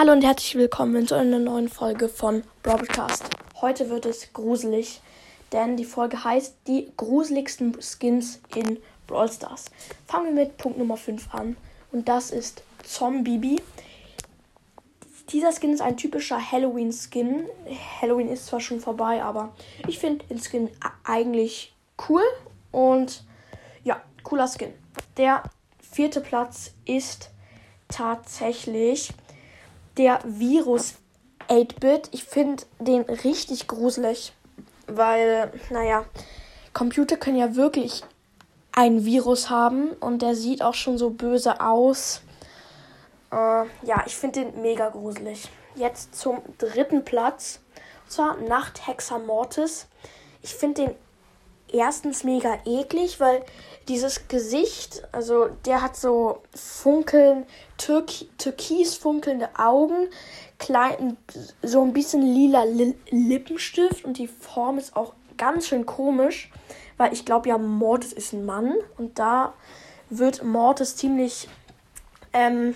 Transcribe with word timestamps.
Hallo 0.00 0.12
und 0.12 0.24
herzlich 0.24 0.54
willkommen 0.54 1.06
zu 1.06 1.14
einer 1.14 1.38
neuen 1.38 1.68
Folge 1.68 2.08
von 2.08 2.42
Broadcast. 2.62 3.22
Heute 3.60 3.90
wird 3.90 4.06
es 4.06 4.32
gruselig, 4.32 5.02
denn 5.52 5.76
die 5.76 5.84
Folge 5.84 6.24
heißt 6.24 6.56
die 6.66 6.90
gruseligsten 6.96 7.76
Skins 7.82 8.40
in 8.54 8.78
Brawl 9.06 9.30
Stars. 9.30 9.66
Fangen 10.06 10.34
wir 10.34 10.44
mit 10.46 10.56
Punkt 10.56 10.78
Nummer 10.78 10.96
5 10.96 11.34
an 11.34 11.58
und 11.92 12.08
das 12.08 12.30
ist 12.30 12.62
Zombie. 12.82 13.60
Dieser 15.28 15.52
Skin 15.52 15.74
ist 15.74 15.82
ein 15.82 15.98
typischer 15.98 16.40
Halloween-Skin. 16.50 17.44
Halloween 18.00 18.30
ist 18.30 18.46
zwar 18.46 18.60
schon 18.60 18.80
vorbei, 18.80 19.22
aber 19.22 19.50
ich 19.86 19.98
finde 19.98 20.24
den 20.28 20.40
Skin 20.40 20.70
eigentlich 21.04 21.74
cool 22.08 22.22
und 22.72 23.22
ja, 23.84 24.00
cooler 24.22 24.48
Skin. 24.48 24.72
Der 25.18 25.42
vierte 25.78 26.22
Platz 26.22 26.72
ist 26.86 27.28
tatsächlich 27.88 29.12
der 30.00 30.20
Virus 30.24 30.94
8-Bit. 31.50 32.08
Ich 32.12 32.24
finde 32.24 32.62
den 32.78 33.02
richtig 33.02 33.68
gruselig, 33.68 34.32
weil, 34.86 35.52
naja, 35.68 36.06
Computer 36.72 37.18
können 37.18 37.36
ja 37.36 37.54
wirklich 37.54 38.02
ein 38.72 39.04
Virus 39.04 39.50
haben 39.50 39.90
und 40.00 40.22
der 40.22 40.34
sieht 40.34 40.62
auch 40.62 40.72
schon 40.72 40.96
so 40.96 41.10
böse 41.10 41.60
aus. 41.60 42.22
Äh, 43.30 43.36
ja, 43.82 44.02
ich 44.06 44.16
finde 44.16 44.44
den 44.44 44.62
mega 44.62 44.88
gruselig. 44.88 45.50
Jetzt 45.74 46.14
zum 46.14 46.40
dritten 46.56 47.04
Platz. 47.04 47.60
Und 48.04 48.12
zwar 48.12 48.36
Nachthexer 48.38 49.18
Mortis. 49.18 49.86
Ich 50.40 50.54
finde 50.54 50.86
den 50.86 50.94
erstens 51.72 52.24
mega 52.24 52.58
eklig, 52.64 53.20
weil 53.20 53.44
dieses 53.88 54.28
Gesicht, 54.28 55.02
also 55.12 55.48
der 55.64 55.82
hat 55.82 55.96
so 55.96 56.42
funkeln, 56.54 57.46
türk 57.76 58.10
türkis 58.38 58.96
funkelnde 58.96 59.48
Augen, 59.56 60.08
klein, 60.58 61.16
so 61.62 61.82
ein 61.82 61.92
bisschen 61.92 62.22
lila 62.22 62.64
Li 62.64 62.94
Lippenstift 63.10 64.04
und 64.04 64.18
die 64.18 64.28
Form 64.28 64.78
ist 64.78 64.96
auch 64.96 65.14
ganz 65.36 65.66
schön 65.66 65.86
komisch, 65.86 66.50
weil 66.96 67.12
ich 67.12 67.24
glaube 67.24 67.48
ja, 67.48 67.58
Mortis 67.58 68.12
ist 68.12 68.32
ein 68.32 68.44
Mann 68.44 68.74
und 68.98 69.18
da 69.18 69.54
wird 70.10 70.44
Mortis 70.44 70.96
ziemlich, 70.96 71.48
ähm, 72.32 72.74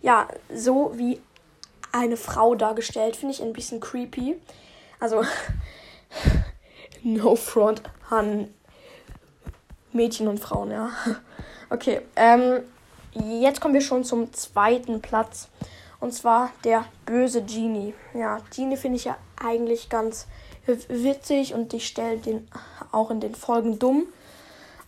ja, 0.00 0.28
so 0.52 0.92
wie 0.96 1.20
eine 1.92 2.16
Frau 2.16 2.54
dargestellt, 2.54 3.16
finde 3.16 3.34
ich 3.34 3.42
ein 3.42 3.52
bisschen 3.52 3.80
creepy. 3.80 4.36
Also, 4.98 5.22
no 7.04 7.36
front 7.36 7.82
an 8.10 8.52
Mädchen 9.92 10.26
und 10.26 10.40
Frauen, 10.40 10.70
ja. 10.70 10.90
Okay, 11.70 12.02
ähm, 12.16 12.62
jetzt 13.12 13.60
kommen 13.60 13.74
wir 13.74 13.80
schon 13.80 14.04
zum 14.04 14.32
zweiten 14.32 15.00
Platz. 15.00 15.48
Und 16.00 16.12
zwar 16.12 16.50
der 16.64 16.84
böse 17.06 17.42
Genie. 17.42 17.94
Ja, 18.12 18.40
Genie 18.54 18.76
finde 18.76 18.96
ich 18.96 19.04
ja 19.04 19.16
eigentlich 19.42 19.88
ganz 19.88 20.26
witzig 20.66 21.54
und 21.54 21.72
ich 21.72 21.86
stelle 21.86 22.18
den 22.18 22.46
auch 22.92 23.10
in 23.10 23.20
den 23.20 23.34
Folgen 23.34 23.78
dumm. 23.78 24.06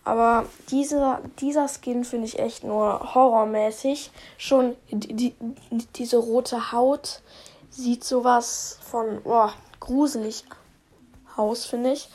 Aber 0.03 0.45
dieser, 0.69 1.21
dieser 1.39 1.67
Skin 1.67 2.05
finde 2.05 2.27
ich 2.27 2.39
echt 2.39 2.63
nur 2.63 3.15
horrormäßig. 3.15 4.11
Schon 4.37 4.75
die, 4.91 5.13
die, 5.13 5.35
diese 5.95 6.17
rote 6.17 6.71
Haut 6.71 7.21
sieht 7.69 8.03
sowas 8.03 8.77
von 8.89 9.19
oh, 9.23 9.49
gruselig 9.79 10.45
aus, 11.37 11.65
finde 11.65 11.93
ich. 11.93 12.09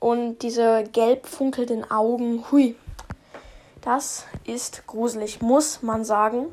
Und 0.00 0.38
diese 0.38 0.84
gelb 0.92 1.26
funkelnden 1.26 1.90
Augen, 1.90 2.44
hui. 2.50 2.76
Das 3.80 4.24
ist 4.44 4.86
gruselig, 4.86 5.40
muss 5.40 5.82
man 5.82 6.04
sagen. 6.04 6.46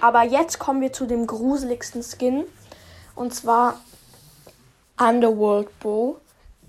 Aber 0.00 0.22
jetzt 0.22 0.58
kommen 0.58 0.80
wir 0.80 0.92
zu 0.92 1.06
dem 1.06 1.26
gruseligsten 1.26 2.02
Skin. 2.02 2.44
Und 3.14 3.34
zwar 3.34 3.80
Underworld 5.00 5.78
Bow, 5.80 6.16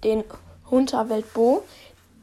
den 0.04 0.24
Unterwelt 0.70 1.34
Bow. 1.34 1.64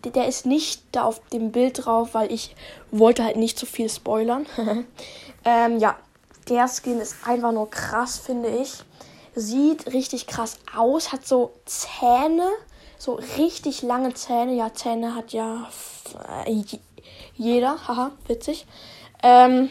Der 0.05 0.29
ist 0.29 0.45
nicht 0.45 0.83
da 0.93 1.05
auf 1.05 1.21
dem 1.33 1.51
Bild 1.51 1.85
drauf, 1.87 2.11
weil 2.13 2.31
ich 2.31 2.55
wollte 2.91 3.25
halt 3.25 3.37
nicht 3.37 3.59
zu 3.59 3.67
viel 3.67 3.89
spoilern. 3.89 4.47
ähm, 5.45 5.79
ja, 5.79 5.97
der 6.49 6.69
Skin 6.69 7.01
ist 7.01 7.17
einfach 7.27 7.53
nur 7.53 7.71
krass, 7.71 8.19
finde 8.19 8.51
ich. 8.51 8.85
Sieht 9.35 9.93
richtig 9.93 10.27
krass 10.27 10.59
aus, 10.77 11.13
hat 11.13 11.27
so 11.27 11.53
Zähne 11.65 12.49
so 13.05 13.21
richtig 13.37 13.83
lange 13.83 14.15
Zähne. 14.15 14.55
Ja, 14.55 14.73
Zähne 14.73 15.15
hat 15.15 15.33
ja 15.33 15.69
äh, 16.47 16.63
jeder. 17.37 17.77
Haha, 17.87 18.13
witzig. 18.27 18.67
Ähm, 19.23 19.69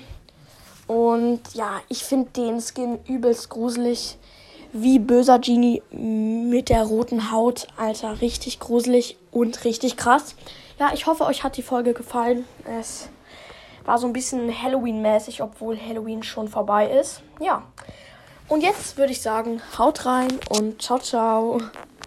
und 0.87 1.41
ja, 1.53 1.81
ich 1.89 2.03
finde 2.03 2.29
den 2.31 2.61
Skin 2.61 2.99
übelst 3.07 3.49
gruselig. 3.49 4.17
Wie 4.75 4.97
böser 4.97 5.37
Genie 5.37 5.83
mit 5.91 6.69
der 6.69 6.83
roten 6.83 7.31
Haut. 7.31 7.67
Alter, 7.77 8.21
richtig 8.21 8.59
gruselig 8.59 9.17
und 9.31 9.65
richtig 9.65 9.97
krass. 9.97 10.35
Ja, 10.79 10.91
ich 10.93 11.05
hoffe, 11.05 11.25
euch 11.25 11.43
hat 11.43 11.57
die 11.57 11.61
Folge 11.61 11.93
gefallen. 11.93 12.45
Es 12.79 13.09
war 13.85 13.99
so 13.99 14.07
ein 14.07 14.13
bisschen 14.13 14.51
Halloween-mäßig, 14.51 15.41
obwohl 15.41 15.79
Halloween 15.79 16.23
schon 16.23 16.47
vorbei 16.47 16.89
ist. 16.89 17.21
Ja. 17.39 17.63
Und 18.47 18.61
jetzt 18.61 18.97
würde 18.97 19.11
ich 19.11 19.21
sagen, 19.21 19.61
haut 19.77 20.05
rein 20.05 20.39
und 20.49 20.81
ciao, 20.81 20.99
ciao. 20.99 21.61